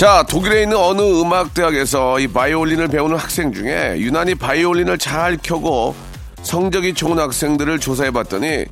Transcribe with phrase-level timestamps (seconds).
[0.00, 5.94] 자 독일에 있는 어느 음악대학에서 이 바이올린을 배우는 학생 중에 유난히 바이올린을 잘 켜고
[6.42, 8.64] 성적이 좋은 학생들을 조사해 봤더니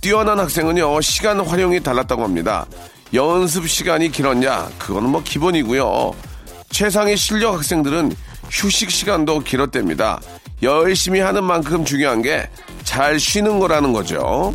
[0.00, 2.64] 뛰어난 학생은요 시간 활용이 달랐다고 합니다.
[3.12, 4.70] 연습 시간이 길었냐?
[4.78, 6.12] 그거는 뭐 기본이고요.
[6.70, 8.16] 최상의 실력 학생들은
[8.50, 10.22] 휴식 시간도 길었답니다.
[10.62, 12.48] 열심히 하는 만큼 중요한 게
[12.92, 14.54] 잘 쉬는 거라는 거죠.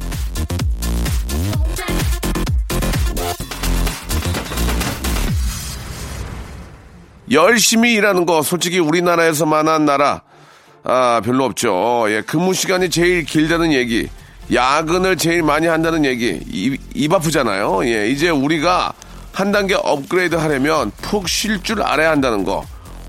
[7.31, 10.21] 열심히 일하는 거 솔직히 우리나라에서만한 나라
[10.83, 12.05] 아 별로 없죠.
[12.09, 14.07] 예, 근무 시간이 제일 길다는 얘기,
[14.53, 17.85] 야근을 제일 많이 한다는 얘기 입, 입 아프잖아요.
[17.85, 18.93] 예, 이제 우리가
[19.33, 22.65] 한 단계 업그레이드 하려면 푹 쉴 줄 알아야 한다는 거.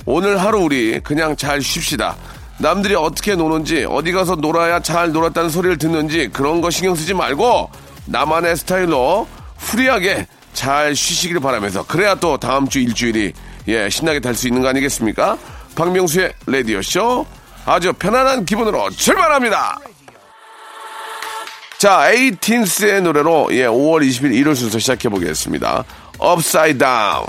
[0.06, 2.16] 오늘 하루 우리 그냥 잘 쉽시다.
[2.58, 7.70] 남들이 어떻게 노는지 어디 가서 놀아야 잘 놀았다는 소리를 듣는지 그런 거 신경 쓰지 말고
[8.06, 9.28] 나만의 스타일로
[9.59, 13.33] free하게 잘 쉬시길 바라면서 그래야 또 다음 주 일주일이
[13.69, 15.38] 예 신나게 달릴 수 있는 거 아니겠습니까?
[15.74, 17.27] 박명수의 라디오 쇼
[17.66, 19.78] 아주 편안한 기분으로 출발합니다.
[21.78, 25.84] 자, A-Teens의 노래로 예 5월 20일 일요일 순서 시작해 보겠습니다.
[26.20, 27.27] Upside Down.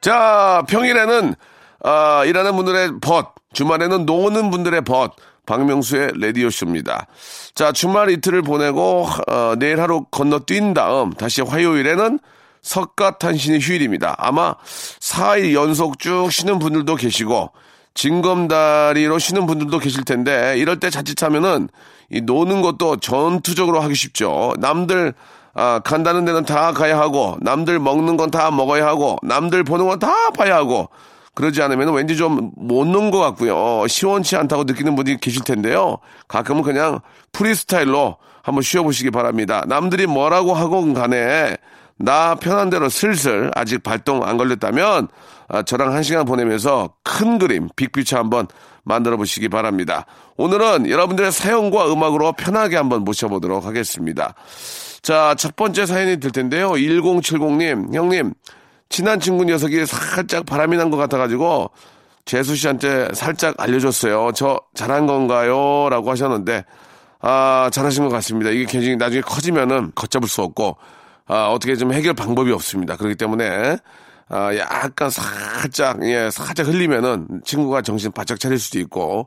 [0.00, 1.34] 자, 평일에는
[1.82, 7.06] 아, 일하는 분들의 벗, 주말에는 노는 분들의 벗, 박명수의 라디오 쇼입니다.
[7.54, 12.18] 자, 주말 이틀을 보내고 어, 내일 하루 건너뛴 다음 다시 화요일에는
[12.64, 14.16] 석가탄신의 휴일입니다.
[14.18, 14.54] 아마
[15.00, 17.52] 4일 연속 쭉 쉬는 분들도 계시고
[17.94, 21.68] 징검다리로 쉬는 분들도 계실 텐데 이럴 때 자칫하면은
[22.10, 24.54] 이 노는 것도 전투적으로 하기 쉽죠.
[24.58, 25.14] 남들
[25.56, 29.98] 아, 간다는 데는 다 가야 하고 남들 먹는 건 다 먹어야 하고 남들 보는 건
[30.00, 30.88] 다 봐야 하고
[31.34, 33.86] 그러지 않으면 왠지 좀 못 논 것 같고요.
[33.86, 35.98] 시원치 않다고 느끼는 분들이 계실 텐데요.
[36.26, 36.98] 가끔은 그냥
[37.32, 39.62] 프리스타일로 한번 쉬어보시기 바랍니다.
[39.68, 41.56] 남들이 뭐라고 하건 간에
[41.96, 45.08] 나 편한 대로 슬슬 아직 발동 안 걸렸다면
[45.48, 48.46] 아, 저랑 한 시간 보내면서 큰 그림 빅피처 한번
[48.82, 50.06] 만들어 보시기 바랍니다.
[50.36, 54.34] 오늘은 여러분들의 사연과 음악으로 편하게 한번 모셔보도록 하겠습니다.
[55.02, 56.72] 자, 첫 번째 사연이 될 텐데요.
[56.72, 58.34] 1070님, 형님,
[58.88, 61.70] 친한 친구 녀석이 살짝 바람이 난 것 같아가지고
[62.24, 64.32] 재수 씨한테 살짝 알려줬어요.
[64.34, 65.88] 저 잘한 건가요?
[65.90, 66.64] 라고 하셨는데,
[67.20, 68.50] 아, 잘하신 것 같습니다.
[68.50, 70.76] 이게 굉장히 나중에 커지면은 걷잡을 수 없고,
[71.26, 72.96] 아, 어떻게 좀 해결 방법이 없습니다.
[72.96, 73.78] 그렇기 때문에,
[74.28, 79.26] 아, 약간 살짝, 예, 살짝 흘리면은 친구가 정신 바짝 차릴 수도 있고,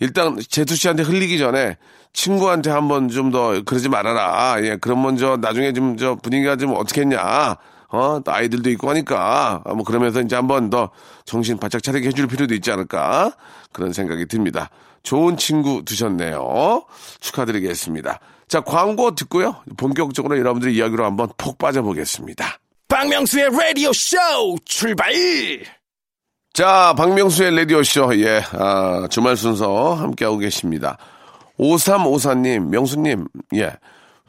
[0.00, 1.76] 일단 재수 씨한테 흘리기 전에
[2.12, 4.56] 친구한테 한번 좀 더 그러지 말아라.
[4.62, 7.56] 예, 그러면 저 나중에 좀 저 분위기가 좀 어떻게 했냐.
[7.88, 10.90] 어, 또 아이들도 있고 하니까, 아, 뭐 그러면서 이제 한번 더
[11.24, 13.32] 정신 바짝 차리게 해줄 필요도 있지 않을까.
[13.72, 14.70] 그런 생각이 듭니다.
[15.02, 16.82] 좋은 친구 두셨네요.
[17.20, 18.18] 축하드리겠습니다.
[18.48, 19.56] 자, 광고 듣고요.
[19.76, 22.58] 본격적으로 여러분들 의 이야기로 한번 폭 빠져보겠습니다.
[22.88, 25.12] 박명수의 Radio Show 출발.
[26.56, 30.96] 자, 박명수의 라디오 쇼, 예, 아, 주말 순서 함께하고 계십니다.
[31.58, 33.26] 5354님, 명수님,
[33.56, 33.72] 예,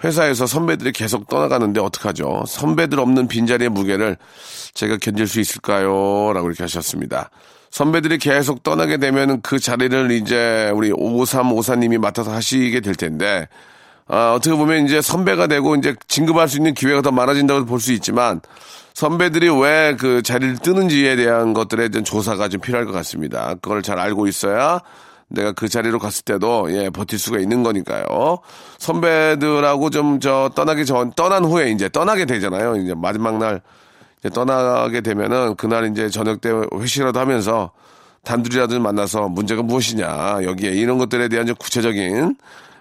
[0.03, 2.44] 회사에서 선배들이 계속 떠나가는데 어떡하죠?
[2.45, 4.17] 선배들 없는 빈자리의 무게를
[4.73, 6.34] 제가 견딜 수 있을까요?
[6.34, 7.29] 라고 이렇게 하셨습니다.
[7.72, 13.47] 선배들이 계속 떠나게 되면 그 자리를 이제 우리 5354님이 맡아서 하시게 될 텐데,
[14.07, 17.91] 아, 어떻게 보면 이제 선배가 되고 이제 진급할 수 있는 기회가 더 많아진다고 볼 수
[17.94, 18.41] 있지만,
[18.93, 23.53] 선배들이 왜 그 자리를 뜨는지에 대한 것들에 대한 조사가 좀 필요할 것 같습니다.
[23.61, 24.79] 그걸 잘 알고 있어야
[25.28, 28.40] 내가 그 자리로 갔을 때도 예, 버틸 수가 있는 거니까요.
[28.79, 32.78] 선배들하고 좀 저 떠나기 전, 떠난 후에 이제 떠나게 되잖아요.
[32.78, 33.61] 이제 마지막 날
[34.20, 37.72] 이제 떠나게 되면은 그날 이제 저녁 때 회식이라도 하면서
[38.23, 42.35] 단둘이라도 좀 만나서 문제가 무엇이냐 여기에 이런 것들에 대한 좀 구체적인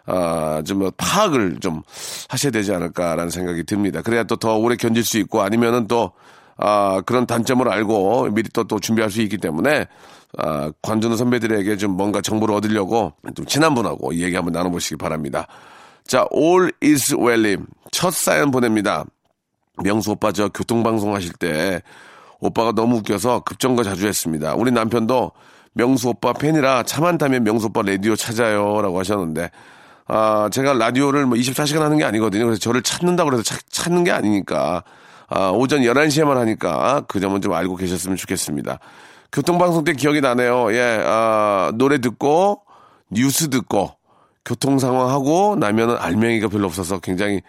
[0.07, 1.83] 아, 좀 파악을 좀
[2.29, 4.03] 하셔야 되지 않을까라는 생각이 듭니다.
[4.03, 6.13] 그래야 또 더 오래 견딜 수 있고 아니면은 또
[6.57, 9.87] 아, 그런 단점을 알고 미리 또, 또 준비할 수 있기 때문에
[10.39, 15.47] 아, 관두는 선배들에게 좀 뭔가 정보를 얻으려고 좀 친한 분하고 이 얘기 한번 나눠보시기 바랍니다.
[16.07, 17.67] 자, All is well님.
[17.91, 19.05] 첫 사연 보냅니다.
[19.83, 21.83] 명수 오빠 저 교통방송 하실 때
[22.41, 24.55] 오빠가 너무 웃겨서 급정거 자주 했습니다.
[24.55, 25.33] 우리 남편도
[25.73, 28.81] 명수 오빠 팬이라 차 많다면 명수 오빠 라디오 찾아요.
[28.83, 29.51] 라고 하셨는데
[30.09, 32.45] 아, 제가 라디오를 뭐 24시간 하는 게 아니거든요.
[32.45, 34.85] 그래서 저를 찾는다고 해서 찾, 찾는 게 아니니까.
[35.29, 38.79] 아, 오전 11시에만 하니까 그 점은 좀 알고 계셨으면 좋겠습니다.
[39.33, 40.73] 교통방송 때 기억이 나네요.
[40.73, 42.63] 예, 아, 노래 듣고,
[43.11, 43.91] 뉴스 듣고,
[44.45, 47.43] 교통 상황 하고 나면은 알맹이가 별로 없어서 굉장히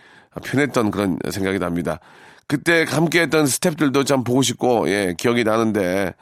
[0.43, 1.99] 편했던 그런 생각이 납니다.
[2.47, 6.13] 그때 함께 했던 스탭들도 참 보고 싶고, 예, 기억이 나는데,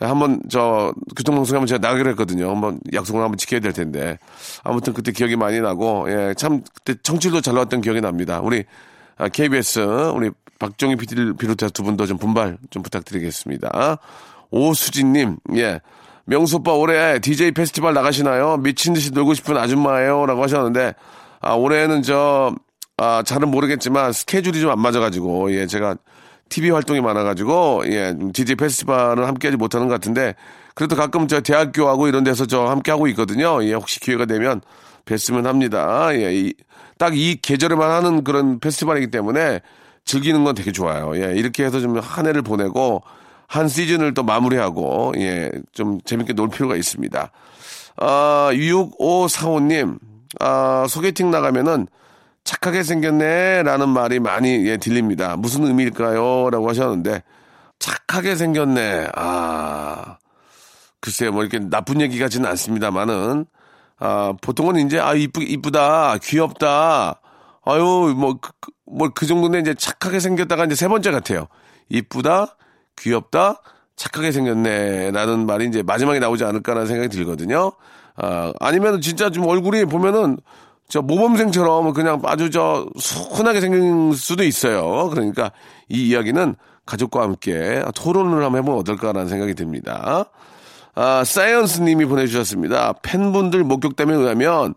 [0.00, 2.50] 한번 저 교통방송에 한번 제가 나가기로 했거든요.
[2.50, 4.18] 한번 약속을 한번 지켜야 될 텐데.
[4.62, 8.40] 아무튼 그때 기억이 많이 나고, 예, 참 그때 청취도 잘 나왔던 기억이 납니다.
[8.40, 8.64] 우리
[9.32, 9.80] KBS,
[10.14, 13.98] 우리 박정희 PD를 비롯해서 두 분도 좀 분발 좀 부탁드리겠습니다.
[14.50, 15.80] 오수진님, 예.
[16.26, 18.56] 명수 오빠 올해 DJ 페스티벌 나가시나요?
[18.58, 20.26] 미친 듯이 놀고 싶은 아줌마예요.
[20.26, 20.94] 라고 하셨는데,
[21.40, 22.54] 아, 올해는 저,
[22.96, 25.96] 아, 잘은 모르겠지만 스케줄이 좀 안 맞아가지고, 예, 제가
[26.48, 30.34] TV 활동이 많아가지고, 예, DJ 페스티벌은 함께 하지 못하는 것 같은데,
[30.74, 33.62] 그래도 가끔 저 대학교하고 이런 데서 저 함께 하고 있거든요.
[33.64, 34.60] 예, 혹시 기회가 되면
[35.04, 36.08] 뵀으면 합니다.
[36.14, 36.52] 예,
[36.98, 39.60] 딱 이 계절에만 하는 그런 페스티벌이기 때문에
[40.04, 41.12] 즐기는 건 되게 좋아요.
[41.16, 43.02] 예, 이렇게 해서 좀 한 해를 보내고,
[43.46, 47.30] 한 시즌을 또 마무리하고, 예, 좀 재밌게 놀 필요가 있습니다.
[47.96, 49.98] 아, 6545님,
[50.40, 51.86] 아, 소개팅 나가면은
[52.44, 55.36] 착하게 생겼네 라는 말이 많이 예, 들립니다.
[55.36, 56.50] 무슨 의미일까요?
[56.50, 57.22] 라고 하셨는데,
[57.78, 59.08] 착하게 생겼네.
[59.14, 60.18] 아,
[61.00, 63.46] 글쎄요, 뭐 이렇게 나쁜 얘기 같지는 않습니다만은,
[63.98, 67.20] 아, 보통은 이제, 아, 이쁘, 이쁘다, 귀엽다,
[67.64, 68.52] 아유, 뭐, 그,
[68.86, 71.46] 뭐, 그 정도는 이제 착하게 생겼다가 이제 세 번째 같아요.
[71.88, 72.56] 이쁘다,
[72.98, 73.62] 귀엽다,
[73.96, 75.12] 착하게 생겼네.
[75.12, 77.72] 라는 말이 이제 마지막에 나오지 않을까라는 생각이 들거든요.
[78.16, 80.38] 아, 아니면 진짜 좀 얼굴이 보면은
[80.88, 85.08] 저 모범생처럼 그냥 아주 저 순하게 생긴 수도 있어요.
[85.10, 85.50] 그러니까
[85.88, 86.54] 이 이야기는
[86.86, 90.26] 가족과 함께 토론을 한번 해보면 어떨까라는 생각이 듭니다.
[90.94, 92.94] 아, 사이언스 님이 보내주셨습니다.
[93.02, 94.74] 팬분들 목격담에 의하면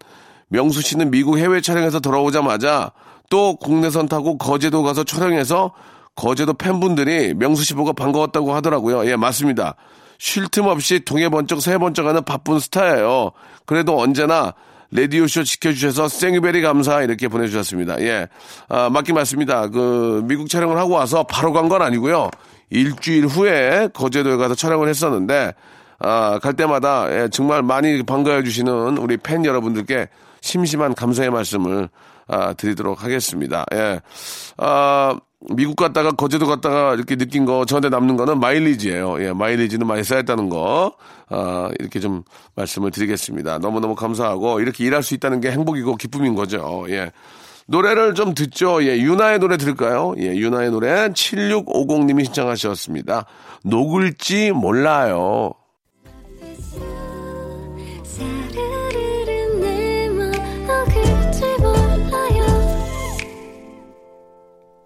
[0.48, 2.92] 명수 씨는 미국 해외 촬영에서 돌아오자마자
[3.30, 5.74] 또 국내선 타고 거제도 가서 촬영해서
[6.16, 9.06] 거제도 팬분들이 명수 씨 보고 반가웠다고 하더라고요.
[9.06, 9.76] 예, 맞습니다.
[10.18, 13.32] 쉴 틈 없이 동에 번쩍 서에 번쩍 하는 바쁜 스타예요.
[13.66, 14.54] 그래도 언제나
[14.92, 18.00] 라디오쇼 지켜주셔서 thank you very 감사 이렇게 보내주셨습니다.
[18.02, 18.28] 예.
[18.70, 19.68] 아, 맞긴 맞습니다.
[19.70, 22.30] 그, 미국 촬영을 하고 와서 바로 간 건 아니고요.
[22.70, 25.54] 일주일 후에 거제도에 가서 촬영을 했었는데,
[26.00, 30.08] 아, 갈 때마다 예, 정말 많이 반가워 주시는 우리 팬 여러분들께
[30.42, 31.90] 심심한 감사의 말씀을
[32.28, 33.66] 아, 드리도록 하겠습니다.
[33.74, 34.02] 예.
[34.58, 35.18] 아,
[35.56, 39.24] 미국 갔다가 거제도 갔다가 이렇게 느낀 거 저한테 남는 거는 마일리지예요.
[39.24, 40.94] 예, 마일리지는 많이 쌓였다는 거
[41.30, 42.24] 아, 이렇게 좀
[42.56, 43.60] 말씀을 드리겠습니다.
[43.60, 46.86] 너무너무 감사하고 이렇게 일할 수 있다는 게 행복이고 기쁨인 거죠.
[46.90, 47.12] 예.
[47.68, 48.84] 노래를 좀 듣죠.
[48.84, 50.16] 예, 유나의 노래 들을까요?
[50.18, 53.26] 예, 유나의 노래 7650님이 신청하셨습니다.
[53.64, 55.54] 녹을지 몰라요.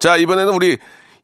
[0.02, 0.78] 자, 이번에는 우리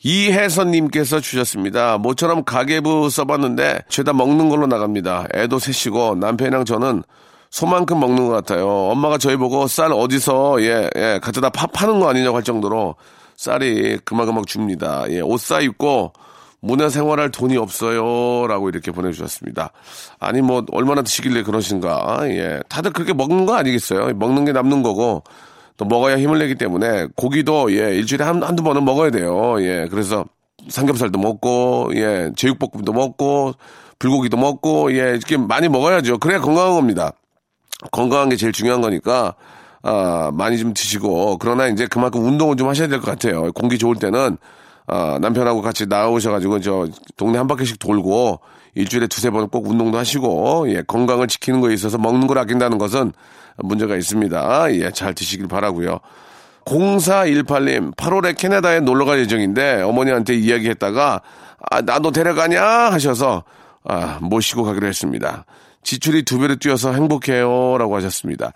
[0.04, 1.98] 이혜선님께서 주셨습니다.
[1.98, 5.26] 모처럼 가계부 써봤는데 죄다 먹는 걸로 나갑니다.
[5.34, 7.02] 애도 셋이고 남편이랑 저는
[7.50, 8.68] 소만큼 먹는 것 같아요.
[8.68, 12.94] 엄마가 저희 보고 쌀 어디서 예, 예, 갖다 파, 파는 거 아니냐고 할 정도로
[13.36, 15.06] 쌀이 그만그만 줍니다.
[15.08, 16.12] 예, 옷 사 입고
[16.60, 18.46] 문화 생활할 돈이 없어요.
[18.46, 19.72] 라고 이렇게 보내주셨습니다.
[20.20, 22.18] 아니, 뭐, 얼마나 드시길래 그러신가.
[22.30, 22.60] 예.
[22.68, 24.14] 다들 그렇게 먹는 거 아니겠어요?
[24.14, 25.24] 먹는 게 남는 거고,
[25.78, 29.56] 또 먹어야 힘을 내기 때문에 고기도 예, 일주일에 한, 한두 번은 먹어야 돼요.
[29.62, 30.26] 예, 그래서
[30.68, 33.54] 삼겹살도 먹고, 예, 제육볶음도 먹고,
[33.98, 36.18] 불고기도 먹고, 예, 이렇게 많이 먹어야죠.
[36.18, 37.12] 그래야 건강한 겁니다.
[37.92, 39.34] 건강한 게 제일 중요한 거니까,
[39.82, 43.52] 아, 많이 좀 드시고, 그러나 이제 그만큼 운동을 좀 하셔야 될 것 같아요.
[43.52, 44.36] 공기 좋을 때는,
[44.88, 48.40] 아, 남편하고 같이 나오셔가지고, 저, 동네 한 바퀴씩 돌고,
[48.74, 53.12] 일주일에 두세 번 꼭 운동도 하시고, 예, 건강을 지키는 거에 있어서 먹는 걸 아낀다는 것은
[53.58, 54.72] 문제가 있습니다.
[54.74, 55.98] 예, 잘 드시길 바라고요
[56.64, 61.22] 0418님, 8월에 캐나다에 놀러 갈 예정인데 어머니한테 이야기했다가
[61.70, 63.44] 아, 나도 데려가냐 하셔서
[63.84, 65.44] 아, 모시고 가기로 했습니다.
[65.82, 68.52] 지출이 두 배로 뛰어서 행복해요라고 하셨습니다.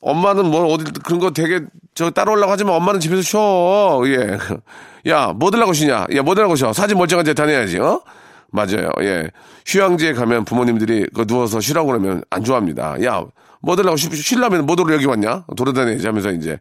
[0.00, 1.60] 엄마는 뭐 어디 그런 거 되게
[1.94, 4.02] 저 따라올라고 하지만 엄마는 집에서 쉬어.
[4.06, 4.38] 예.
[5.10, 6.06] 야, 뭐 들라고 쉬냐?
[6.14, 6.72] 야, 뭐 들라고 쉬어?
[6.72, 7.78] 사진 멀쩡한 데 다녀야지.
[7.78, 8.02] 어?
[8.50, 8.90] 맞아요.
[9.00, 9.30] 예.
[9.66, 13.02] 휴양지에 가면 부모님들이 그 누워서 쉬라고 그러면 안 좋아합니다.
[13.04, 13.24] 야,
[13.60, 15.44] 뭐 들라고 쉬려면 뭐들로 여기 왔냐?
[15.56, 16.58] 돌아다니지 하면서 이제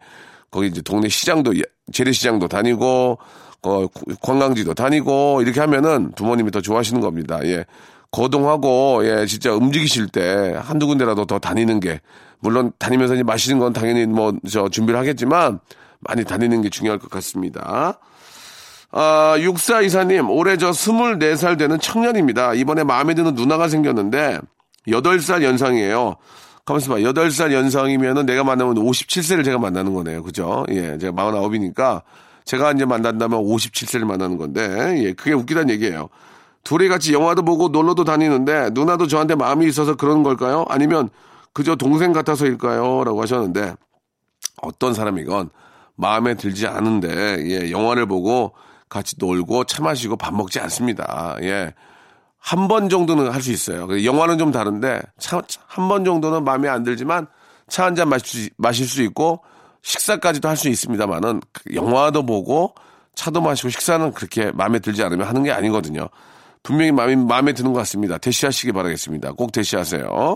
[0.49, 1.53] 거기 이제 동네 시장도
[1.91, 3.17] 재래시장도 다니고
[3.63, 3.87] 어,
[4.21, 7.39] 관광지도 다니고 이렇게 하면은 부모님이 더 좋아하시는 겁니다.
[7.43, 7.65] 예.
[8.11, 11.99] 거동하고 예 진짜 움직이실 때 한두 군데라도 더 다니는 게
[12.43, 15.59] 물론 다니면서 이제 마시는 건 당연히 뭐 저 준비를 하겠지만
[16.01, 17.97] 많이 다니는 게 중요할 것 같습니다.
[18.91, 22.53] 아, 육사 이사님, 올해 저 24살 되는 청년입니다.
[22.53, 24.39] 이번에 마음에 드는 누나가 생겼는데,
[24.87, 26.17] 8살 연상이에요.
[26.65, 26.99] 가만있어 봐.
[26.99, 30.21] 8살 연상이면은 내가 만나면 57세를 제가 만나는 거네요.
[30.21, 30.65] 그죠?
[30.69, 32.01] 예, 제가 49이니까
[32.45, 34.61] 제가 이제 만난다면 57세를 만나는 건데,
[35.03, 36.09] 예, 그게 웃기다는 얘기예요.
[36.63, 40.65] 둘이 같이 영화도 보고 놀러도 다니는데 누나도 저한테 마음이 있어서 그런 걸까요?
[40.69, 41.09] 아니면
[41.53, 43.03] 그저 동생 같아서일까요?
[43.03, 43.75] 라고 하셨는데
[44.61, 45.49] 어떤 사람이건
[45.95, 47.09] 마음에 들지 않은데
[47.47, 48.53] 예, 영화를 보고
[48.89, 51.35] 같이 놀고 차 마시고 밥 먹지 않습니다.
[51.41, 51.73] 예.
[52.39, 53.87] 한 번 정도는 할 수 있어요.
[54.03, 55.01] 영화는 좀 다른데
[55.67, 57.27] 한 번 정도는 마음에 안 들지만
[57.69, 59.41] 차 한 잔 마실, 수 있고
[59.81, 61.39] 식사까지도 할 수 있습니다만은
[61.73, 62.73] 영화도 보고
[63.15, 66.09] 차도 마시고 식사는 그렇게 마음에 들지 않으면 하는 게 아니거든요.
[66.63, 68.17] 분명히 마음에, 마음에 드는 것 같습니다.
[68.17, 69.33] 대시하시기 바라겠습니다.
[69.33, 70.35] 꼭 대시하세요.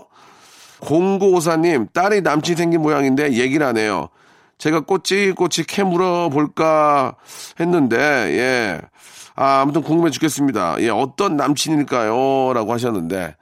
[0.82, 4.10] 공고오사님, 딸이 남친 생긴 모양인데 얘기를 안 해요.
[4.58, 7.16] 제가 꼬치꼬치 캐 물어 볼까
[7.60, 8.82] 했는데, 예.
[9.36, 10.78] 아, 아무튼 궁금해 죽겠습니다.
[10.80, 12.54] 예, 어떤 남친일까요?
[12.54, 13.36] 라고 하셨는데,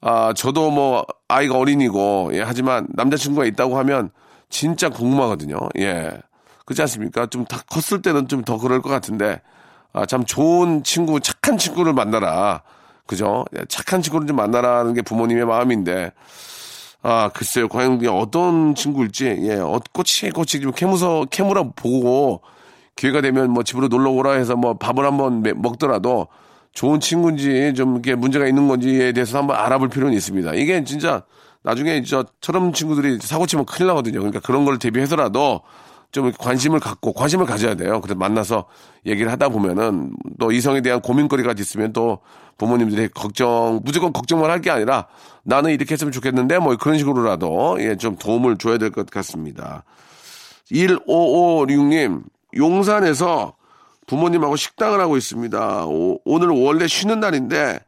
[0.00, 4.10] 아, 저도 뭐, 아이가 어린이고, 예, 하지만 남자친구가 있다고 하면
[4.48, 5.56] 진짜 궁금하거든요.
[5.78, 6.10] 예.
[6.64, 7.26] 그렇지 않습니까?
[7.26, 9.40] 좀 다 컸을 때는 좀 더 그럴 것 같은데,
[9.92, 12.62] 아, 참 좋은 친구, 착한 친구를 만나라.
[13.06, 13.44] 그죠?
[13.58, 16.12] 예, 착한 친구를 좀 만나라는 게 부모님의 마음인데,
[17.02, 17.68] 아, 글쎄요.
[17.68, 22.42] 과연 어떤 친구일지, 예, 어, 꼬치꼬치 좀 캐무서, 캐무라 보고,
[22.94, 26.28] 기회가 되면 뭐 집으로 놀러 오라 해서 뭐 밥을 한번 먹더라도
[26.72, 30.54] 좋은 친구인지 좀 이게 문제가 있는 건지에 대해서 한번 알아볼 필요는 있습니다.
[30.54, 31.22] 이게 진짜
[31.62, 34.18] 나중에 저처럼 친구들이 사고 치면 큰일 나거든요.
[34.18, 35.62] 그러니까 그런 걸 대비해서라도
[36.10, 38.00] 좀 관심을 갖고 관심을 가져야 돼요.
[38.00, 38.66] 그래서 만나서
[39.06, 42.18] 얘기를 하다 보면은 또 이성에 대한 고민거리가 있으면 또
[42.58, 45.06] 부모님들이 걱정 무조건 걱정만 할 게 아니라
[45.42, 49.84] 나는 이렇게 했으면 좋겠는데 뭐 그런 식으로라도 예 좀 도움을 줘야 될 것 같습니다.
[50.70, 52.22] 1556님
[52.56, 53.54] 용산에서
[54.06, 55.86] 부모님하고 식당을 하고 있습니다.
[55.86, 57.78] 오, 오늘 원래 쉬는 날인데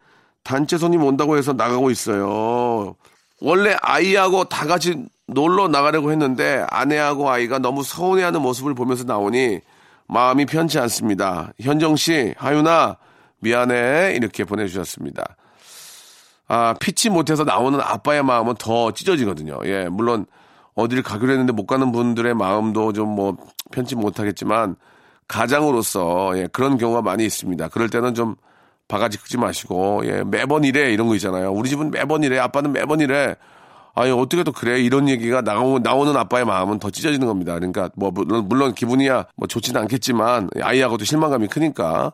[0.43, 2.95] 단체 손님 온다고 해서 나가고 있어요.
[3.41, 9.61] 원래 아이하고 다 같이 놀러 나가려고 했는데 아내하고 아이가 너무 서운해하는 모습을 보면서 나오니
[10.07, 11.53] 마음이 편치 않습니다.
[11.61, 12.97] 현정 씨, 하윤아,
[13.45, 14.15] 미안해.
[14.17, 15.37] 이렇게 보내주셨습니다.
[16.49, 19.61] 아, 피치 못해서 나오는 아빠의 마음은 더 찢어지거든요.
[19.67, 20.27] 예, 물론
[20.75, 23.37] 어디를 가기로 했는데 못 가는 분들의 마음도 좀 뭐
[23.71, 24.77] 편치 못하겠지만
[25.29, 27.69] 가장으로서 예, 그런 경우가 많이 있습니다.
[27.69, 28.35] 그럴 때는 좀
[28.89, 31.53] 바가지 긁지 마시고 예, 매번 이래 이런 거 있잖아요.
[31.53, 33.37] 우리 집은 매번 이래, 아빠는 매번 이래.
[33.95, 37.55] 아니 어떻게 또 그래 이런 얘기가 나오는 나오는 아빠의 마음은 더 찢어지는 겁니다.
[37.55, 42.13] 그러니까 뭐 물론, 물론 기분이야 뭐 좋지는 않겠지만 아이하고도 실망감이 크니까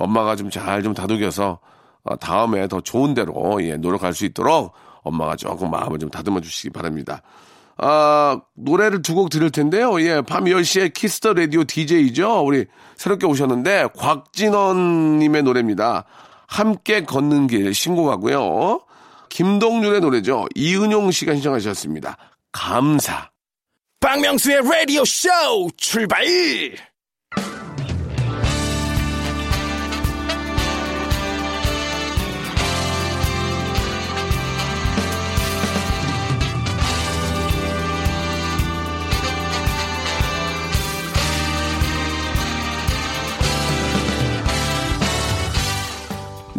[0.00, 1.58] 엄마가 좀 잘좀 좀 다독여서
[2.02, 6.70] 어, 다음에 더 좋은 대로 예, 노력할 수 있도록 엄마가 조금 마음을 좀 다듬어 주시기
[6.70, 7.22] 바랍니다.
[7.76, 10.00] 아, 노래를 두 곡 들을 텐데요.
[10.02, 12.44] 예, 밤 10시에 Kiss the Radio DJ죠.
[12.44, 12.66] 우리
[12.96, 16.04] 새롭게 오셨는데 곽진원 님의 노래입니다.
[16.46, 18.80] 함께 걷는 길 신곡하고요.
[19.30, 20.46] 김동률의 노래죠.
[20.54, 22.16] 이은용 씨가 신청하셨습니다.
[22.52, 23.30] 감사.
[24.00, 25.28] 박명수의 라디오 쇼
[25.76, 26.24] 출발!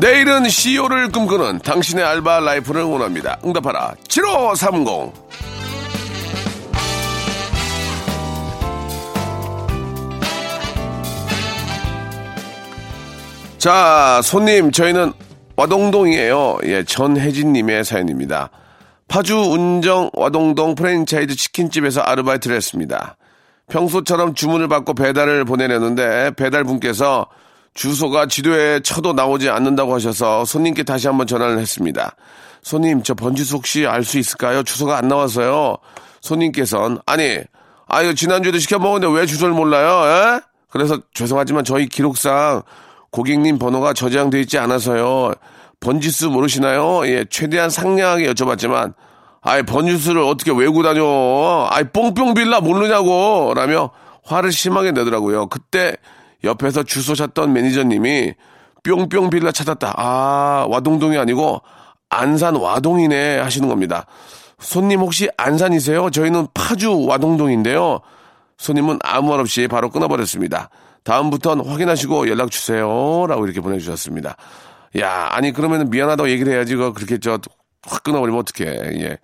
[0.02, 3.38] 내일은 CEO를 꿈꾸는 당신의 알바 life를 응원합니다.
[3.46, 3.94] 응답하라.
[4.08, 5.14] 7530.
[13.60, 15.14] 자, 손님, 저희는
[15.56, 16.58] 와동동이에요.
[16.64, 18.50] 예, 전혜진님의 사연입니다.
[19.08, 23.18] 파주 운정 와동동 프랜차이즈 치킨집에서 아르바이트를 했습니다.
[23.70, 27.28] 평소처럼 주문을 받고 배달을 보내려는데 배달분께서
[27.74, 32.16] 주소가 지도에 쳐도 나오지 않는다고 하셔서 손님께 다시 한번 전화를 했습니다.
[32.64, 34.62] 손님, 저 번지수 혹시 알 수 있을까요?
[34.64, 35.78] 주소가 안 나와서요.
[36.22, 37.40] 손님께서는 아니,
[37.88, 40.38] 아유 지난주에도 시켜 먹었는데 왜 주소를 몰라요?
[40.38, 40.42] 에?
[40.70, 42.62] 그래서 죄송하지만 저희 기록상
[43.12, 45.34] 고객님 번호가 저장돼 있지 않아서요.
[45.80, 47.06] 번지수 모르시나요?
[47.08, 48.94] 예, 최대한 상냥하게 여쭤봤지만
[49.42, 51.68] 아이 번지수를 어떻게 외우고 다녀?
[51.72, 53.90] 아이 뽕뽕 빌라 모르냐고 라며
[54.24, 55.48] 화를 심하게 내더라고요.
[55.48, 55.96] 그때
[56.44, 58.34] 옆에서 주소 찾던 매니저님이
[58.84, 59.94] 뿅뿅 빌라 찾았다.
[59.98, 61.62] 아, 와동동이 아니고
[62.10, 64.06] 안산 와동이네 하시는 겁니다.
[64.60, 66.10] 손님 혹시 안산이세요?
[66.12, 68.00] 저희는 파주 와동동인데요.
[68.58, 70.70] 손님은 아무 말 없이 바로 끊어버렸습니다.
[71.04, 73.26] 다음부턴 확인하시고 연락 주세요.
[73.28, 74.36] 라고 이렇게 보내주셨습니다.
[75.00, 76.76] 야, 아니, 그러면 미안하다고 얘기를 해야지.
[76.76, 77.40] 그렇게 저,
[77.84, 78.72] 확 끊어버리면 어떡해.
[79.02, 79.18] 예.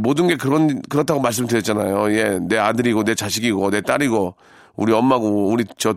[0.00, 2.12] 모든 게 그런, 그렇다고 말씀드렸잖아요.
[2.12, 2.38] 예.
[2.42, 4.34] 내 아들이고, 내 자식이고, 내 딸이고,
[4.76, 5.94] 우리 엄마고 우리 저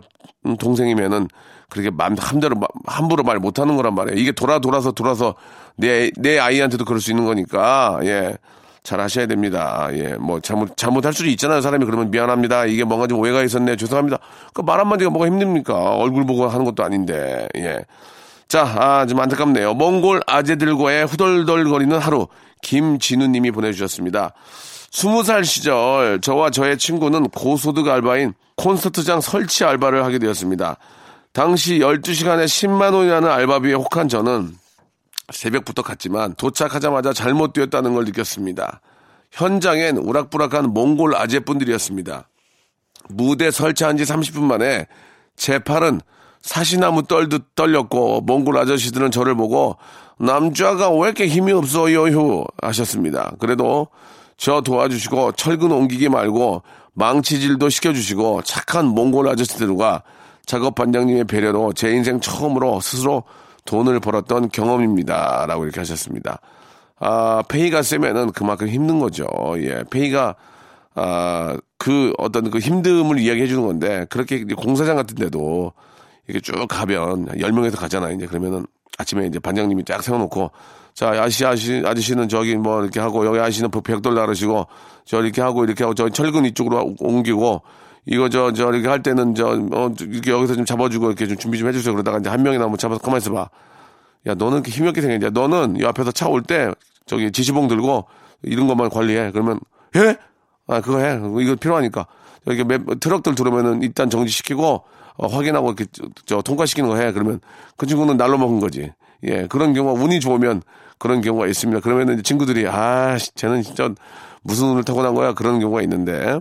[0.58, 1.28] 동생이면은
[1.68, 2.56] 그렇게 맘 함대로
[2.86, 4.18] 함부로 말 못하는 거란 말이에요.
[4.18, 5.34] 이게 돌아 돌아서 돌아서
[5.76, 8.36] 내 내 아이한테도 그럴 수 있는 거니까 예.
[8.82, 9.88] 잘 하셔야 됩니다.
[9.94, 11.60] 예, 뭐 잘못 잘못할 수도 있잖아요.
[11.60, 12.66] 사람이 그러면 미안합니다.
[12.66, 13.74] 이게 뭔가 좀 오해가 있었네.
[13.74, 14.18] 죄송합니다.
[14.54, 15.96] 그 말 한마디가 뭐가 힘듭니까?
[15.96, 17.48] 얼굴 보고 하는 것도 아닌데.
[17.56, 17.80] 예.
[18.46, 19.74] 자, 아, 좀 안타깝네요.
[19.74, 22.28] 몽골 아재들과의 후덜덜거리는 하루.
[22.62, 24.34] 김진우 님이 보내주셨습니다.
[24.92, 30.76] 스무 살 시절 저와 저의 친구는 고소득 알바인 콘서트장 설치 알바를 하게 되었습니다.
[31.32, 34.56] 당시 12시간에 10만 원이라는 알바비에 혹한 저는
[35.32, 38.80] 새벽부터 갔지만 도착하자마자 잘못 되었다는 걸 느꼈습니다.
[39.32, 42.28] 현장엔 우락부락한 몽골 아재분들이었습니다.
[43.10, 44.86] 무대 설치한 지 30분 만에
[45.36, 46.00] 제 팔은
[46.40, 49.76] 사시나무 떨듯 떨렸고 몽골 아저씨들은 저를 보고
[50.18, 53.32] 남자가 왜 이렇게 힘이 없어요 휴 하셨습니다.
[53.38, 53.88] 그래도
[54.36, 56.62] 저 도와주시고 철근 옮기기 말고
[56.96, 60.02] 망치질도 시켜주시고 착한 몽골 아저씨들과
[60.46, 63.24] 작업 반장님의 배려로 제 인생 처음으로 스스로
[63.66, 65.44] 돈을 벌었던 경험입니다.
[65.46, 66.40] 라고 이렇게 하셨습니다.
[66.98, 69.26] 아, 페이가 세면은 그만큼 힘든 거죠.
[69.58, 70.34] 예, 페이가,
[70.94, 75.72] 아, 그 어떤 그 힘듦을 이야기해 주는 건데, 그렇게 공사장 같은 데도
[76.26, 78.14] 이렇게 쭉 가면, 10명에서 가잖아요.
[78.14, 78.66] 이제 그러면은
[78.98, 80.50] 아침에 이제 반장님이 쫙 세워놓고,
[80.94, 84.66] 자, 아저씨, 아저씨, 아저씨는 저기 뭐 이렇게 하고, 여기 아저씨는 벽돌 나르시고,
[85.04, 87.62] 저 이렇게 하고, 이렇게 하고, 저 철근 이쪽으로 옮기고,
[88.06, 91.58] 이거 저, 저 이렇게 할 때는 저, 어, 이렇게 여기서 좀 잡아주고 이렇게 좀 준비
[91.58, 91.92] 좀 해주세요.
[91.92, 93.50] 그러다가 이제 한 명이나 뭐 잡아서 가만히 있어봐.
[94.28, 95.30] 야, 너는 이렇게 힘없게 생겼냐.
[95.30, 96.70] 너는 이 앞에서 차 올 때
[97.04, 98.06] 저기 지시봉 들고
[98.42, 99.32] 이런 것만 관리해.
[99.32, 99.58] 그러면,
[99.96, 100.16] 해?
[100.68, 101.18] 아, 그거 해.
[101.42, 102.06] 이거 필요하니까.
[102.46, 104.84] 이렇게 몇, 트럭들 들어오면은 일단 정지시키고,
[105.16, 107.12] 어, 확인하고 이렇게 저, 저 통과시키는 거 해.
[107.12, 107.40] 그러면
[107.76, 108.92] 그 친구는 날로 먹은 거지.
[109.24, 110.62] 예, 그런 경우가 운이 좋으면
[110.98, 111.80] 그런 경우가 있습니다.
[111.80, 113.90] 그러면은 친구들이, 아, 쟤는 진짜
[114.42, 115.34] 무슨 운을 타고 난 거야.
[115.34, 116.40] 그런 경우가 있는데.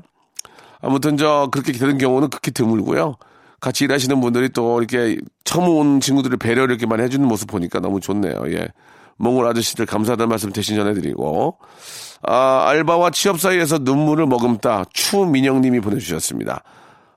[0.82, 3.16] 아무튼 저 그렇게 되는 경우는 극히 드물고요.
[3.60, 8.00] 같이 일하시는 분들이 또 이렇게 처음 온 친구들의 배려를 이렇게 많이 해주는 모습 보니까 너무
[8.00, 8.44] 좋네요.
[8.52, 8.68] 예.
[9.18, 11.58] 몽골 아저씨들 감사하다는 말씀 대신 전해드리고,
[12.24, 16.64] 아, 알바와 취업 사이에서 눈물을 머금다 추민영 님이 보내주셨습니다.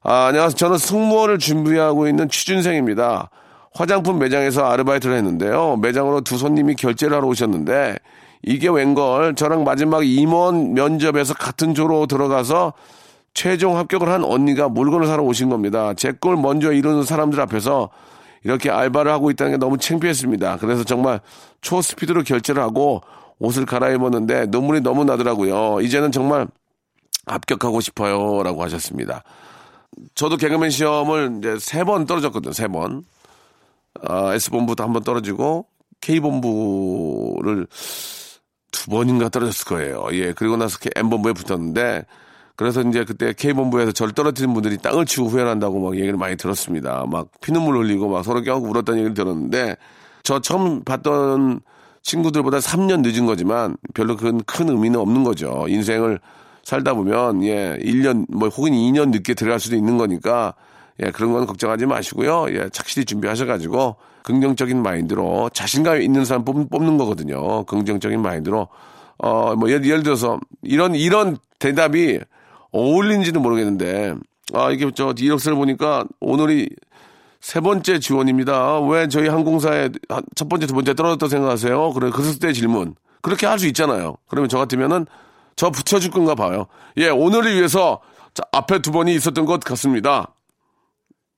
[0.03, 0.57] 아, 안녕하세요.
[0.57, 3.31] 저는 승무원을 준비하고 있는 취준생입니다.
[3.75, 5.77] 화장품 매장에서 아르바이트를 했는데요.
[5.79, 7.97] 매장으로 두 손님이 결제를 하러 오셨는데,
[8.45, 12.75] 이게 웬걸 저랑 마지막 임원 면접에서 같은 조로 들어가서
[13.35, 15.93] 최종 합격을 한 언니가 물건을 사러 오신 겁니다.
[15.95, 17.91] 제걸 먼저 이루는 사람들 앞에서
[18.45, 20.59] 이렇게 알바를 하고 있다는 게 너무 창피했습니다.
[20.59, 21.21] 그래서 정말
[21.61, 23.03] 초스피드로 결제를 하고
[23.41, 25.81] 옷을 갈아입었는데 눈물이 너무 나더라고요.
[25.81, 26.47] 이제는 정말
[27.27, 28.43] 합격하고 싶어요.
[28.45, 29.23] 라고 하셨습니다.
[30.15, 32.53] 저도 개그맨 시험을 이제 세 번 떨어졌거든요.
[32.53, 33.05] 세 번.
[34.03, 35.67] 아, S본부도 한 번 떨어지고
[36.01, 37.67] K본부를
[38.71, 40.07] 두 번인가 떨어졌을 거예요.
[40.13, 40.33] 예.
[40.33, 42.05] 그리고 나서 M본부에 붙었는데
[42.57, 47.05] 그래서 이제 그때 K본부에서 저를 떨어뜨린 분들이 땅을 치고 후회한다고 막 얘기를 많이 들었습니다.
[47.09, 49.77] 막 피눈물 흘리고 막 서로 껴안고 울었다는 얘기를 들었는데
[50.23, 51.61] 저 처음 봤던
[52.03, 55.67] 친구들보다 3년 늦은 거지만 별로 큰, 큰 의미는 없는 거죠.
[55.69, 56.21] 인생을
[56.69, 60.55] 살다 보면 예, 1년 뭐 혹은 2년 늦게 들어갈 수도 있는 거니까
[61.03, 62.49] 예, 그런 건 걱정하지 마시고요.
[62.51, 67.65] 예, 착실히 준비하셔가지고 긍정적인 마인드로 자신감 있는 사람 뽑, 뽑는 거거든요.
[67.65, 68.69] 긍정적인 마인드로
[69.17, 72.21] 어, 뭐 예를, 예를 들어서 이런 이런 대답이
[72.73, 74.17] 어울린지는 모르겠는데,
[74.53, 76.69] 아, 이게 저 이력서를 보니까 오늘이
[77.41, 78.81] 세 번째 지원입니다.
[78.83, 79.89] 왜 저희 항공사에
[80.35, 81.93] 첫 번째, 두 번째 떨어졌다고 생각하세요?
[81.95, 82.95] 그래, 그랬을 때 질문.
[83.23, 84.17] 그렇게 할 수 있잖아요.
[84.29, 85.07] 그러면 저 같으면은
[85.59, 86.69] 저 붙여줄 건가 봐요.
[86.99, 88.01] 예, 오늘을 위해서
[88.33, 90.33] 자, 앞에 두 번이 있었던 것 같습니다.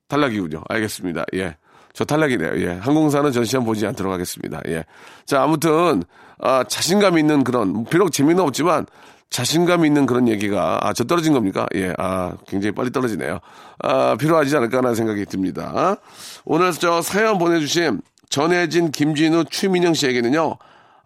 [0.08, 0.62] 탈락이군요.
[0.68, 1.24] 알겠습니다.
[1.36, 1.56] 예.
[1.94, 2.60] 저 탈락이네요.
[2.60, 2.72] 예.
[2.74, 4.60] 항공사는 전 시험 보지 않도록 하겠습니다.
[4.68, 4.84] 예.
[5.24, 6.04] 자, 아무튼,
[6.38, 8.84] 아, 자신감 있는 그런, 비록 재미는 없지만,
[9.30, 11.66] 자신감 있는 그런 얘기가, 아, 저 떨어진 겁니까?
[11.74, 13.38] 예, 아, 굉장히 빨리 떨어지네요.
[13.78, 15.96] 아, 필요하지 않을까라는 생각이 듭니다.
[16.44, 20.58] 오늘 저 사연 보내주신 전혜진, 김진우, 추민영 씨에게는요,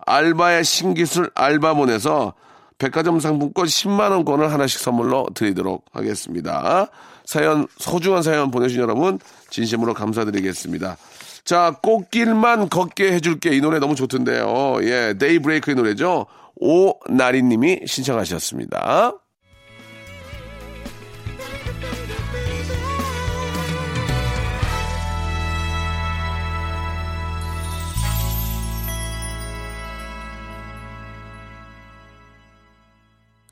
[0.04, 2.34] 알바의 신기술 알바몬에서
[2.78, 6.88] 백화점 상품권 10만원권을 하나씩 선물로 드리도록 하겠습니다.
[7.24, 9.18] 사연, 소중한 사연 보내주신 여러분,
[9.50, 10.96] 진심으로 감사드리겠습니다.
[11.44, 13.54] 자, 꽃길만 걷게 해줄게.
[13.54, 14.78] 이 노래 너무 좋던데요.
[14.82, 16.26] 예, 데이브레이크의 노래죠.
[16.56, 19.12] 오나리님이 신청하셨습니다.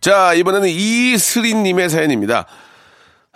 [0.03, 2.47] 자, 이번에는 이슬이님의 사연입니다.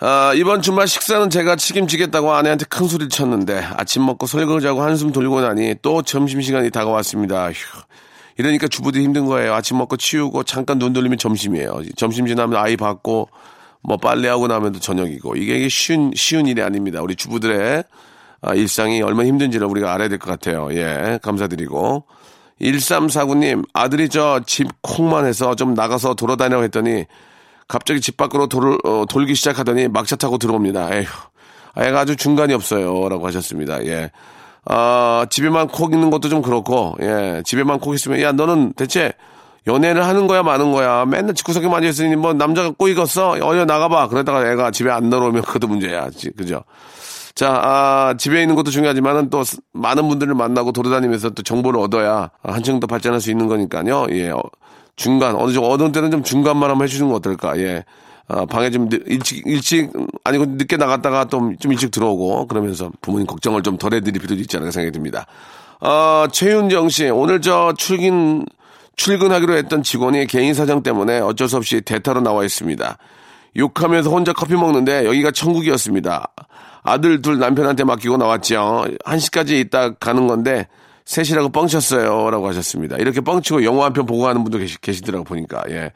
[0.01, 5.43] 아, 이번 주말 식사는 제가 책임지겠다고 아내한테 큰 소리를 쳤는데 아침 먹고 설거지하고 한숨 돌고
[5.43, 7.53] 나니 또 점심시간이 다가왔습니다.
[7.53, 7.83] 휴,
[8.37, 9.55] 이러니까 주부들이 힘든 거예요.
[9.55, 11.83] 아침 먹고 치우고 잠깐 눈 돌리면 점심이에요.
[11.97, 13.29] 점심 지나면 아이 받고
[13.83, 17.01] 뭐 빨래하고 나면 또 저녁이고 이게 쉬운 쉬운 일이 아닙니다.
[17.01, 17.85] 우리 주부들의
[18.43, 20.69] 아, 일상이 얼마나 힘든지를 우리가 알아야 될 것 같아요.
[20.73, 22.05] 예, 감사드리고
[22.61, 27.05] 1349님, 아들이 저 집 콩만 해서 좀 나가서 돌아다녀 했더니
[27.69, 30.95] 갑자기 집 밖으로 돌, 어, 돌기 시작하더니 막차 타고 들어옵니다.
[30.95, 31.07] 에휴,
[31.77, 33.09] 애가 아주 중간이 없어요.
[33.09, 33.85] 라고 하셨습니다.
[33.87, 34.11] 예.
[34.65, 37.43] 아, 집에만 콕 있는 것도 좀 그렇고, 예.
[37.45, 39.13] 집에만 콕 있으면, 야, 너는 대체
[39.67, 41.05] 연애를 하는 거야, 마는 거야.
[41.07, 43.33] 맨날 집구석에 많이 있으니 뭐 남자가 꼬이겠어?
[43.43, 44.09] 어여 나가봐.
[44.09, 46.09] 그러다가 애가 집에 안 들어오면 그것도 문제야.
[46.37, 46.63] 그죠?
[47.37, 49.45] 자, 아, 집에 있는 것도 중요하지만은 또
[49.75, 54.07] 많은 분들을 만나고 돌아다니면서 또 정보를 얻어야 한층 더 발전할 수 있는 거니까요.
[54.11, 54.31] 예.
[54.31, 54.41] 어,
[54.97, 57.59] 중간, 어느 정도, 어느 때는 좀 중간만 한번 해주는 거 어떨까.
[57.59, 57.85] 예.
[58.29, 59.93] 아, 방에 좀 일찍, 일찍,
[60.25, 64.57] 아니고 늦게 나갔다가 또 좀 일찍 들어오고 그러면서 부모님 걱정을 좀 덜 해드릴 필요도 있지
[64.57, 65.27] 않을까 생각이 듭니다.
[65.81, 68.47] 아, 최윤정 씨, 오늘 저 출근,
[68.97, 72.97] 출근하기로 했던 직원이 개인 사정 때문에 어쩔 수 없이 대타로 나와 있습니다.
[73.57, 76.29] 욕하면서 혼자 커피 먹는데 여기가 천국이었습니다.
[76.83, 78.85] 아들 둘 남편한테 맡기고 나왔죠.
[79.05, 80.69] 1시까지 있다 가는 건데
[81.05, 82.31] 셋이라고 뻥쳤어요.
[82.31, 82.97] 라고 하셨습니다.
[82.97, 85.63] 이렇게 뻥치고 영화 한 편 보고 가는 분도 계시, 계시더라고 보니까.
[85.71, 85.93] 예.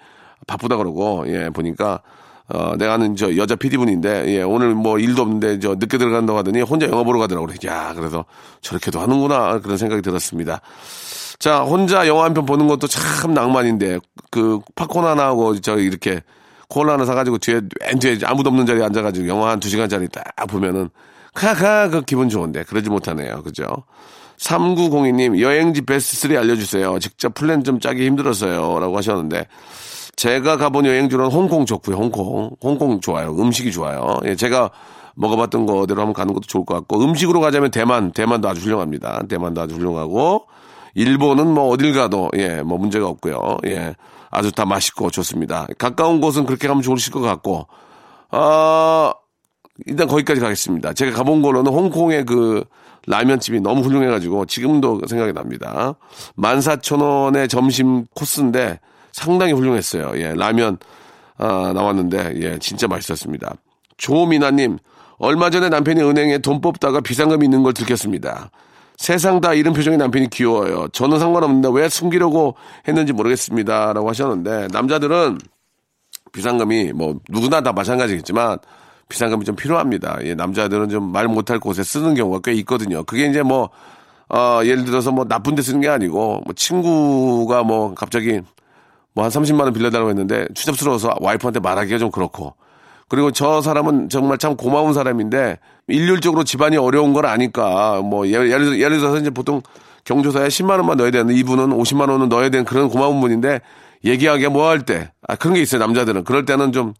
[0.46, 2.00] 바쁘다 그러고, 예, 보니까,
[2.48, 6.62] 어, 내가 아는 저 여자 PD분인데, 예, 오늘 뭐 일도 없는데 저 늦게 들어간다고 하더니
[6.62, 7.46] 혼자 영화 보러 가더라고.
[7.46, 7.56] 그래.
[7.66, 8.24] 야, 그래서
[8.62, 9.60] 저렇게도 하는구나.
[9.60, 10.60] 그런 생각이 들었습니다.
[11.38, 13.98] 자, 혼자 영화 한 편 보는 것도 참 낭만인데,
[14.30, 16.22] 그 팝콘 하나 하고 저 이렇게
[16.70, 20.24] 콜라 하나 사가지고 뒤에 맨 뒤에 아무도 없는 자리에 앉아가지고 영화 한 두 시간짜리 딱
[20.48, 20.88] 보면은
[21.34, 23.42] 카카 그 기분 좋은데 그러지 못하네요.
[23.42, 23.66] 그죠?
[24.38, 26.98] 3902님 여행지 베스트 3 알려주세요.
[26.98, 28.78] 직접 플랜 좀 짜기 힘들었어요.
[28.78, 29.46] 라고 하셨는데
[30.16, 31.96] 제가 가본 여행지는 홍콩 좋고요.
[31.96, 32.50] 홍콩.
[32.62, 33.34] 홍콩 좋아요.
[33.38, 34.18] 음식이 좋아요.
[34.24, 34.70] 예, 제가
[35.14, 39.22] 먹어봤던 거대로 한번 가는 것도 좋을 것 같고 음식으로 가자면 대만, 대만도 아주 훌륭합니다.
[39.28, 40.46] 대만도 아주 훌륭하고
[40.94, 43.58] 일본은 뭐 어딜 가도 예, 뭐 문제가 없고요.
[43.66, 43.94] 예.
[44.30, 45.66] 아주 다 맛있고 좋습니다.
[45.78, 47.66] 가까운 곳은 그렇게 가면 좋으실 것 같고,
[48.30, 49.12] 아,
[49.86, 50.92] 일단 거기까지 가겠습니다.
[50.92, 52.64] 제가 가본 걸로는 홍콩의 그
[53.06, 55.94] 라면집이 너무 훌륭해가지고 지금도 생각이 납니다.
[56.36, 58.78] 14,000원의 점심 코스인데
[59.12, 60.12] 상당히 훌륭했어요.
[60.16, 60.78] 예, 라면,
[61.38, 63.54] 아, 나왔는데, 예, 진짜 맛있었습니다.
[63.96, 64.78] 조미나님,
[65.18, 68.50] 얼마 전에 남편이 은행에 돈 뽑다가 비상금 있는 걸 들켰습니다.
[69.00, 70.88] 세상 다 이런 표정의 남편이 귀여워요.
[70.88, 72.54] 저는 상관없는데 왜 숨기려고
[72.86, 73.94] 했는지 모르겠습니다.
[73.94, 75.38] 라고 하셨는데, 남자들은
[76.32, 78.58] 비상금이 뭐 누구나 다 마찬가지겠지만,
[79.08, 80.18] 비상금이 좀 필요합니다.
[80.24, 83.02] 예, 남자들은 좀 말 못할 곳에 쓰는 경우가 꽤 있거든요.
[83.04, 83.70] 그게 이제 뭐,
[84.28, 88.40] 어, 예를 들어서 뭐 나쁜 데 쓰는 게 아니고, 뭐 친구가 뭐 갑자기
[89.14, 92.54] 뭐 한 30만원 빌려달라고 했는데, 추잡스러워서 와이프한테 말하기가 좀 그렇고,
[93.10, 98.80] 그리고 저 사람은 정말 참 고마운 사람인데 일률적으로 집안이 어려운 걸 아니까 뭐 예를, 예를,
[98.80, 99.62] 예를 들어서 이제 보통
[100.04, 103.62] 경조사에 10만 원만 넣어야 되는데 이분은 50만 원은 넣어야 되는 그런 고마운 분인데
[104.04, 106.22] 얘기하기가 뭐할 때 아, 그런 게 있어요 남자들은.
[106.22, 106.94] 그럴 때는 좀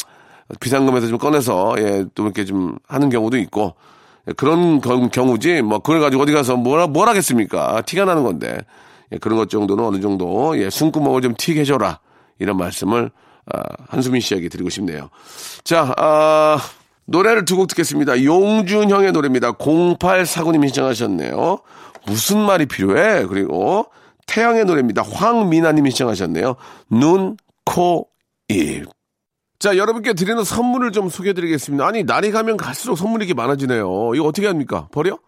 [0.58, 3.74] 비상금에서 좀 꺼내서 예, 또 이렇게 좀 하는 경우도 있고.
[4.36, 7.82] 그런 경우지 뭐 그걸 가지고 어디 가서 뭐라 뭘 하겠습니까?
[7.82, 8.58] 티가 나는 건데.
[9.12, 12.00] 예, 그런 것 정도는 어느 정도 예, 숨구멍을 좀 튀게 해줘라.
[12.40, 13.12] 이런 말씀을
[13.52, 15.10] 아, 한수민 씨에게 드리고 싶네요.
[15.64, 16.58] 자, 아,
[17.06, 18.22] 노래를 두 곡 듣겠습니다.
[18.24, 19.52] 용준 형의 노래입니다.
[19.52, 21.58] 0849님이 신청하셨네요.
[22.06, 23.26] 무슨 말이 필요해?
[23.26, 23.86] 그리고
[24.26, 25.02] 태양의 노래입니다.
[25.02, 26.54] 황미나님이 신청하셨네요.
[26.90, 28.08] 눈, 코,
[28.48, 28.86] 입.
[29.58, 31.86] 자, 여러분께 드리는 선물을 좀 소개해 드리겠습니다.
[31.86, 34.14] 아니, 날이 가면 갈수록 선물이 이렇게 많아지네요.
[34.14, 34.88] 이거 어떻게 합니까?
[34.92, 35.18] 버려?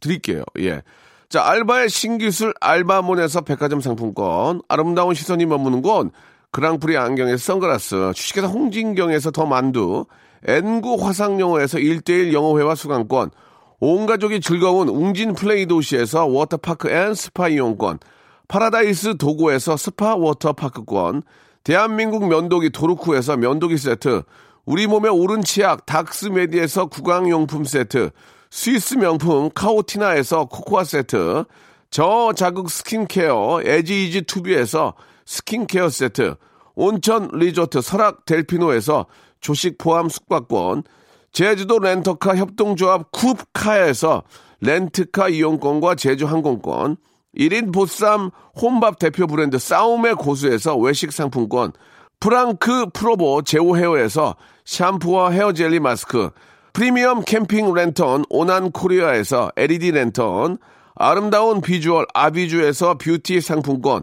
[0.00, 0.44] 드릴게요.
[0.60, 0.82] 예.
[1.28, 6.10] 자, 알바의 신기술 알바몬에서 백화점 상품권, 아름다운 시선이 머무는 곳,
[6.52, 10.06] 그랑프리 안경에서 선글라스, 주식회사 홍진경에서 더 만두,
[10.44, 13.30] N구 화상영어에서 1대1 영어회화 수강권,
[13.78, 18.00] 온 가족이 즐거운 웅진 플레이 도시에서 워터파크 and 스파 이용권,
[18.48, 21.22] 파라다이스 도고에서 스파 워터파크권,
[21.62, 24.22] 대한민국 면도기 도루코에서 면도기 세트,
[24.64, 28.10] 우리 몸의 오른 치약 닥스메디에서 구강용품 세트,
[28.50, 31.44] 스위스 명품 카오티나에서 코코아 세트,
[31.90, 34.94] 저자극 스킨케어 에지이지 투비에서
[35.30, 36.34] 스킨케어 세트,
[36.74, 39.06] 온천 리조트 설악 델피노에서
[39.40, 40.82] 조식 포함 숙박권,
[41.30, 44.24] 제주도 렌터카 협동조합 쿱카에서
[44.60, 46.96] 렌트카 이용권과 제주 항공권,
[47.38, 51.70] 1인 보쌈 혼밥 대표 브랜드 싸움의 고수에서 외식 상품권,
[52.18, 56.30] 프랑크 프로보 제오 헤어에서 샴푸와 헤어 젤리 마스크,
[56.72, 60.58] 프리미엄 캠핑 랜턴 오난 코리아에서 LED 랜턴,
[60.96, 64.02] 아름다운 비주얼 아비주에서 뷰티 상품권,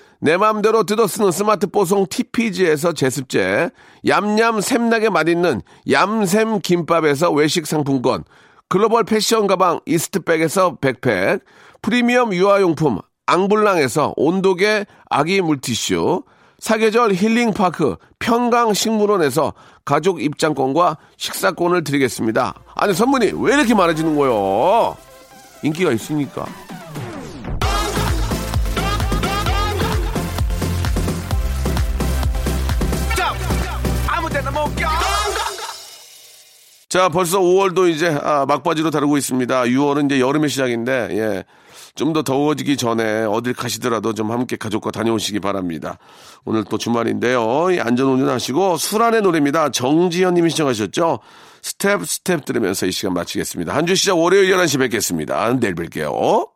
[0.23, 3.71] 내 맘대로 뜯어쓰는 스마트 뽀송 TPG에서 제습제,
[4.07, 8.23] 얌얌 샘나게 맛있는 얌샘 김밥에서 외식 상품권,
[8.69, 11.39] 글로벌 패션 가방 이스트백에서 백팩,
[11.81, 16.23] 프리미엄 유아용품 앙블랑에서 온도계 아기 물티슈,
[16.59, 19.53] 사계절 힐링파크 평강식물원에서
[19.83, 22.53] 가족 입장권과 식사권을 드리겠습니다.
[22.75, 24.95] 아니 선물이 왜 이렇게 많아지는 거요?
[25.63, 26.45] 인기가 있으니까.
[36.91, 39.63] 자, 벌써 5월도 이제 아, 막바지로 다루고 있습니다.
[39.63, 41.43] 6월은 이제 여름의 시작인데, 예.
[41.95, 45.97] 좀 더 더워지기 전에 어딜 가시더라도 좀 함께 가족과 다녀오시기 바랍니다.
[46.43, 47.73] 오늘 또 주말인데요.
[47.73, 49.69] 예, 안전운전 하시고, 술안의 노래입니다.
[49.71, 51.19] 정지현 님이 시청하셨죠?
[51.61, 53.73] 스텝, 스텝 들으면서 이 시간 마치겠습니다.
[53.73, 55.53] 한 주 시작 월요일 11시 뵙겠습니다.
[55.61, 56.49] 내일 뵐게요.